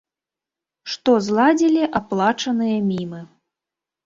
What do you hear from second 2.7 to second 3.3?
мімы.